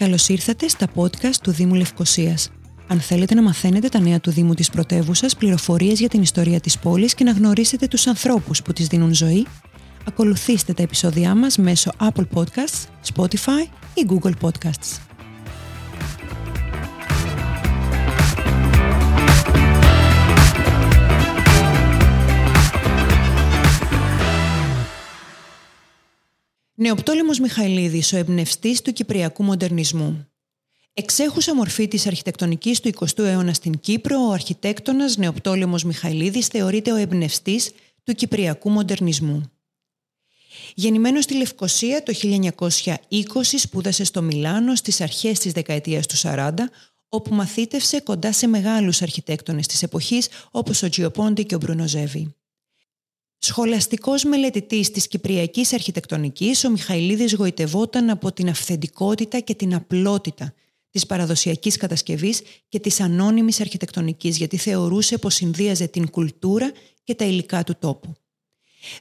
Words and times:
Καλώς 0.00 0.28
ήρθατε 0.28 0.68
στα 0.68 0.86
podcast 0.94 1.34
του 1.42 1.50
Δήμου 1.50 1.74
Λευκοσίας. 1.74 2.50
Αν 2.86 3.00
θέλετε 3.00 3.34
να 3.34 3.42
μαθαίνετε 3.42 3.88
τα 3.88 4.00
νέα 4.00 4.20
του 4.20 4.30
Δήμου 4.30 4.54
της 4.54 4.70
πρωτεύουσας, 4.70 5.36
πληροφορίες 5.36 5.98
για 5.98 6.08
την 6.08 6.22
ιστορία 6.22 6.60
της 6.60 6.78
πόλης 6.78 7.14
και 7.14 7.24
να 7.24 7.32
γνωρίσετε 7.32 7.86
τους 7.86 8.06
ανθρώπους 8.06 8.62
που 8.62 8.72
της 8.72 8.86
δίνουν 8.86 9.14
ζωή, 9.14 9.46
ακολουθήστε 10.06 10.72
τα 10.72 10.82
επεισόδια 10.82 11.34
μας 11.34 11.56
μέσω 11.56 11.90
Apple 11.98 12.26
Podcasts, 12.34 13.12
Spotify 13.14 13.68
ή 13.94 14.06
Google 14.08 14.32
Podcasts. 14.40 15.09
Νεοπτόλεμος 26.82 27.38
Μιχαηλίδης, 27.40 28.12
ο 28.12 28.16
εμπνευστής 28.16 28.82
του 28.82 28.92
Κυπριακού 28.92 29.42
Μοντερνισμού. 29.42 30.28
Εξέχουσα 30.92 31.54
μορφή 31.54 31.88
της 31.88 32.06
αρχιτεκτονικής 32.06 32.80
του 32.80 32.88
20ου 32.88 33.24
αιώνα 33.24 33.52
στην 33.52 33.80
Κύπρο, 33.80 34.26
ο 34.28 34.32
αρχιτέκτονας 34.32 35.16
Νεοπτόλεμος 35.16 35.84
Μιχαηλίδης 35.84 36.46
θεωρείται 36.46 36.92
ο 36.92 36.96
εμπνευστής 36.96 37.70
του 38.04 38.14
Κυπριακού 38.14 38.70
Μοντερνισμού. 38.70 39.42
Γεννημένος 40.74 41.24
στη 41.24 41.34
Λευκοσία 41.34 42.02
το 42.02 42.12
1920, 42.12 43.58
σπούδασε 43.58 44.04
στο 44.04 44.22
Μιλάνο 44.22 44.74
στις 44.74 45.00
αρχές 45.00 45.38
της 45.38 45.52
δεκαετίας 45.52 46.06
του 46.06 46.16
40, 46.16 46.70
όπου 47.08 47.34
μαθήτευσε 47.34 48.00
κοντά 48.00 48.32
σε 48.32 48.46
μεγάλους 48.46 49.02
αρχιτέκτονες 49.02 49.66
της 49.66 49.82
εποχής 49.82 50.28
όπως 50.50 50.82
ο 50.82 50.88
Τζιοπόντι 50.88 51.44
και 51.44 51.54
ο 51.54 51.58
Μπρουνοζέβη. 51.58 52.34
Σχολαστικός 53.42 54.24
μελετητής 54.24 54.90
της 54.90 55.08
Κυπριακής 55.08 55.72
Αρχιτεκτονικής, 55.72 56.64
ο 56.64 56.70
Μιχαηλίδης 56.70 57.34
γοητευόταν 57.34 58.10
από 58.10 58.32
την 58.32 58.48
αυθεντικότητα 58.48 59.40
και 59.40 59.54
την 59.54 59.74
απλότητα 59.74 60.54
της 60.90 61.06
παραδοσιακής 61.06 61.76
κατασκευής 61.76 62.42
και 62.68 62.80
της 62.80 63.00
ανώνυμης 63.00 63.60
αρχιτεκτονικής, 63.60 64.36
γιατί 64.36 64.56
θεωρούσε 64.56 65.18
πως 65.18 65.34
συνδύαζε 65.34 65.86
την 65.86 66.10
κουλτούρα 66.10 66.72
και 67.04 67.14
τα 67.14 67.24
υλικά 67.24 67.64
του 67.64 67.76
τόπου. 67.78 68.14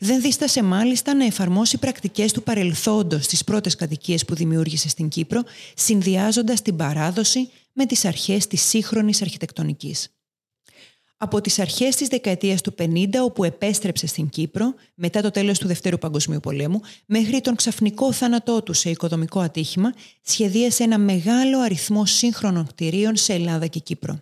Δεν 0.00 0.20
δίστασε 0.20 0.62
μάλιστα 0.62 1.14
να 1.14 1.24
εφαρμόσει 1.24 1.78
πρακτικές 1.78 2.32
του 2.32 2.42
παρελθόντος 2.42 3.24
στις 3.24 3.44
πρώτες 3.44 3.74
κατοικίες 3.74 4.24
που 4.24 4.34
δημιούργησε 4.34 4.88
στην 4.88 5.08
Κύπρο, 5.08 5.42
συνδυάζοντας 5.74 6.62
την 6.62 6.76
παράδοση 6.76 7.50
με 7.72 7.86
τις 7.86 8.04
αρχές 8.04 8.46
της 8.46 8.62
σύγχρονης 8.62 9.22
αρχιτεκτονικής. 9.22 10.08
Από 11.20 11.40
τις 11.40 11.58
αρχές 11.58 11.96
της 11.96 12.08
δεκαετίας 12.08 12.60
του 12.60 12.74
50, 12.78 13.08
όπου 13.22 13.44
επέστρεψε 13.44 14.06
στην 14.06 14.28
Κύπρο, 14.28 14.74
μετά 14.94 15.20
το 15.20 15.30
τέλος 15.30 15.58
του 15.58 15.66
Δευτέρου 15.66 15.98
Παγκοσμίου 15.98 16.40
Πολέμου, 16.40 16.80
μέχρι 17.06 17.40
τον 17.40 17.54
ξαφνικό 17.54 18.12
θάνατό 18.12 18.62
του 18.62 18.72
σε 18.72 18.90
οικοδομικό 18.90 19.40
ατύχημα, 19.40 19.94
σχεδίασε 20.22 20.82
ένα 20.82 20.98
μεγάλο 20.98 21.60
αριθμό 21.60 22.06
σύγχρονων 22.06 22.66
κτηρίων 22.66 23.16
σε 23.16 23.32
Ελλάδα 23.32 23.66
και 23.66 23.78
Κύπρο. 23.78 24.18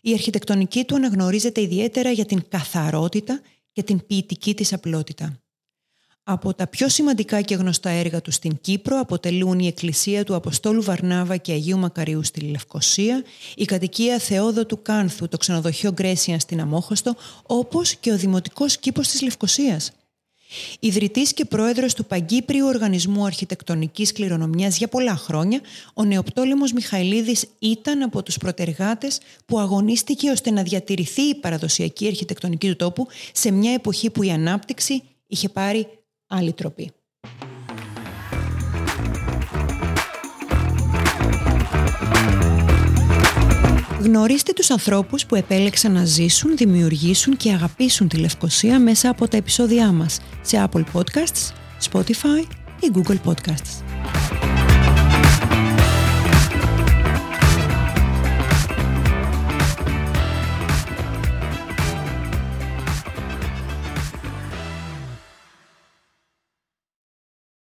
Η 0.00 0.12
αρχιτεκτονική 0.12 0.84
του 0.84 0.94
αναγνωρίζεται 0.94 1.60
ιδιαίτερα 1.60 2.10
για 2.10 2.24
την 2.24 2.44
καθαρότητα 2.48 3.40
και 3.72 3.82
την 3.82 4.06
ποιητική 4.06 4.54
της 4.54 4.72
απλότητα. 4.72 5.41
Από 6.24 6.54
τα 6.54 6.66
πιο 6.66 6.88
σημαντικά 6.88 7.40
και 7.40 7.54
γνωστά 7.54 7.90
έργα 7.90 8.20
του 8.20 8.30
στην 8.30 8.58
Κύπρο 8.60 8.98
αποτελούν 8.98 9.58
η 9.58 9.66
Εκκλησία 9.66 10.24
του 10.24 10.34
Αποστόλου 10.34 10.82
Βαρνάβα 10.82 11.36
και 11.36 11.52
Αγίου 11.52 11.78
Μακαρίου 11.78 12.22
στη 12.22 12.40
Λευκοσία, 12.40 13.24
η 13.54 13.64
κατοικία 13.64 14.18
Θεόδοτου 14.18 14.82
Κάνθου, 14.82 15.28
το 15.28 15.36
ξενοδοχείο 15.36 15.92
Γκρέσιαν 15.92 16.40
στην 16.40 16.60
Αμόχωστο, 16.60 17.14
όπως 17.42 17.94
και 17.94 18.12
ο 18.12 18.16
Δημοτικός 18.16 18.76
Κήπος 18.76 19.08
της 19.08 19.22
Λευκοσίας. 19.22 19.92
Ιδρυτής 20.80 21.32
και 21.32 21.44
πρόεδρος 21.44 21.94
του 21.94 22.04
Παγκύπριου 22.04 22.66
Οργανισμού 22.66 23.24
Αρχιτεκτονικής 23.24 24.12
Κληρονομιάς 24.12 24.78
για 24.78 24.88
πολλά 24.88 25.16
χρόνια, 25.16 25.60
ο 25.94 26.04
Νεοπτόλεμος 26.04 26.72
Μιχαηλίδης 26.72 27.46
ήταν 27.58 28.02
από 28.02 28.22
τους 28.22 28.36
προτεργάτες 28.36 29.20
που 29.46 29.58
αγωνίστηκε 29.58 30.30
ώστε 30.30 30.50
να 30.50 30.62
διατηρηθεί 30.62 31.22
η 31.22 31.34
παραδοσιακή 31.34 32.06
αρχιτεκτονική 32.06 32.68
του 32.68 32.76
τόπου 32.76 33.06
σε 33.32 33.50
μια 33.50 33.72
εποχή 33.72 34.10
που 34.10 34.22
η 34.22 34.30
ανάπτυξη 34.30 35.02
είχε 35.26 35.48
πάρει 35.48 35.86
άλλη 36.32 36.52
τροπή. 36.52 36.92
Γνωρίστε 44.00 44.52
τους 44.52 44.70
ανθρώπους 44.70 45.26
που 45.26 45.34
επέλεξαν 45.34 45.92
να 45.92 46.04
ζήσουν, 46.04 46.56
δημιουργήσουν 46.56 47.36
και 47.36 47.52
αγαπήσουν 47.52 48.08
τη 48.08 48.16
Λευκοσία 48.16 48.78
μέσα 48.78 49.08
από 49.08 49.28
τα 49.28 49.36
επεισόδια 49.36 49.92
μας 49.92 50.20
σε 50.42 50.68
Apple 50.68 50.84
Podcasts, 50.92 51.52
Spotify 51.90 52.46
ή 52.80 52.90
Google 52.94 53.18
Podcasts. 53.24 53.91